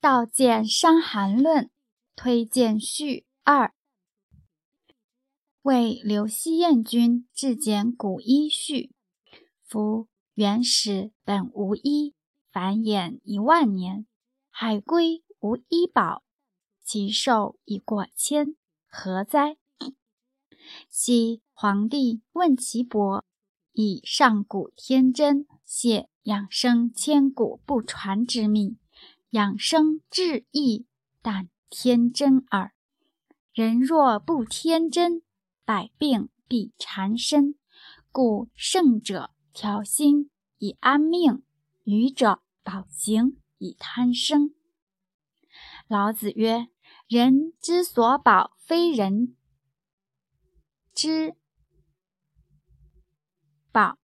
[0.00, 1.64] 道见《伤寒论》
[2.16, 3.74] 推荐序二，
[5.60, 8.94] 为刘希燕君制简古医序。
[9.62, 12.14] 夫原始本无医，
[12.50, 14.06] 繁衍一万年，
[14.48, 16.22] 海龟无医宝，
[16.82, 18.56] 其寿已过千，
[18.88, 19.58] 何哉？
[20.88, 23.26] 昔皇帝问其伯，
[23.72, 28.78] 以上古天真，谢养生千古不传之秘。
[29.30, 30.86] 养生治易，
[31.22, 32.72] 但天真耳。
[33.52, 35.22] 人若不天真，
[35.64, 37.54] 百病必缠身。
[38.10, 41.44] 故圣者调心以安命，
[41.84, 44.52] 愚者保形以贪生。
[45.86, 46.66] 老子曰
[47.06, 49.36] ：“人之所保，非人
[50.92, 51.36] 之
[53.70, 53.96] 宝，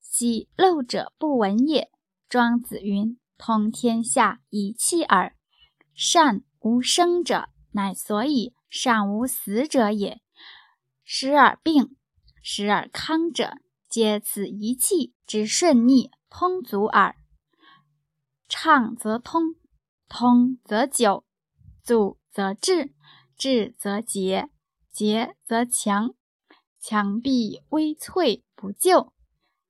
[0.00, 1.90] 喜陋者不闻也。”
[2.28, 3.18] 庄子云。
[3.38, 5.36] 通天下以气耳。
[5.94, 10.20] 善无生者，乃所以善无死者也。
[11.04, 11.96] 时而病，
[12.42, 17.16] 时而康者，皆此一气之顺逆通足耳。
[18.48, 19.54] 畅则通，
[20.08, 21.24] 通则久，
[21.82, 22.92] 阻则滞，
[23.36, 24.50] 滞则竭，
[24.90, 26.14] 竭则强，
[26.78, 29.12] 强必微脆不救。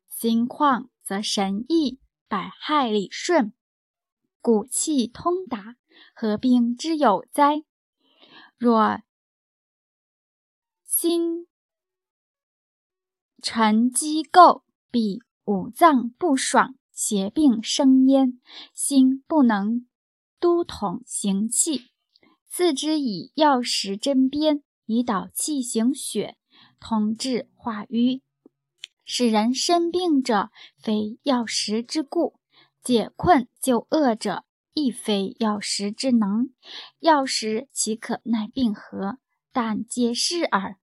[0.08, 3.52] 心旷则神逸，百害理顺。
[4.46, 5.74] 骨气通达，
[6.14, 7.64] 何病之有哉？
[8.56, 9.00] 若
[10.84, 11.48] 心
[13.42, 18.40] 沉积垢，必五脏不爽，邪病生焉。
[18.72, 19.84] 心不能
[20.38, 21.90] 督统行气，
[22.46, 26.36] 次之以药石针砭，以导气行血，
[26.78, 28.22] 通治化瘀。
[29.04, 32.38] 使人生病者，非药石之故。
[32.86, 36.50] 解困救恶者，亦非药石之能。
[37.00, 39.18] 药石岂可奈病何？
[39.50, 40.76] 但皆是耳。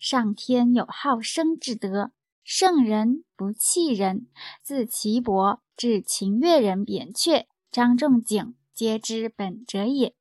[0.00, 2.10] 上天有好生之德，
[2.42, 4.26] 圣人不弃人。
[4.64, 10.16] 自岐伯至秦越人扁鹊、张仲景，皆知本者也。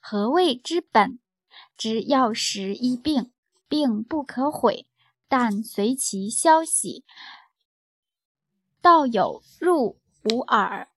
[0.00, 1.20] 何谓之本？
[1.76, 3.30] 知药石医病，
[3.68, 4.88] 病不可毁，
[5.28, 7.04] 但随其消息。
[8.80, 10.00] 道有入。
[10.30, 10.88] 无耳。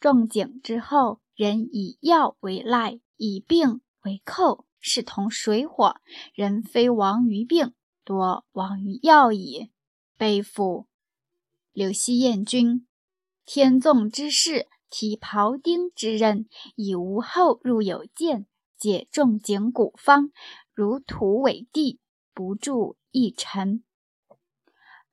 [0.00, 6.00] 仲景之后，人以药为赖，以病为寇，是同水火。
[6.34, 7.74] 人非亡于病，
[8.04, 9.70] 多亡于药矣。
[10.18, 10.86] 背负
[11.72, 12.86] 刘希燕君，
[13.44, 18.46] 天纵之势，提庖丁之任，以无后入有见，
[18.76, 20.32] 解仲景古方，
[20.74, 22.00] 如土为地，
[22.34, 23.84] 不著一尘。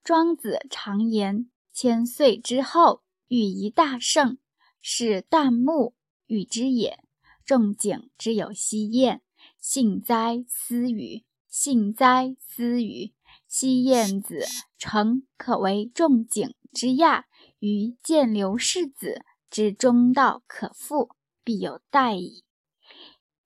[0.04, 1.50] 庄子常言。
[1.82, 4.38] 千岁之后，欲一大圣，
[4.82, 5.96] 是旦暮
[6.28, 7.02] 与之也。
[7.46, 9.22] 仲景之有西燕，
[9.62, 11.24] 幸哉思语！
[11.48, 13.14] 幸哉思语！
[13.48, 14.42] 西燕子
[14.78, 17.28] 诚可为仲景之亚，
[17.60, 21.12] 于见刘氏子之中道可复，
[21.46, 22.44] 必有待矣。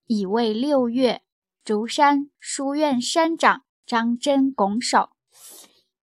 [0.08, 1.22] 已未六月，
[1.64, 5.10] 竹山书院山长张真拱手。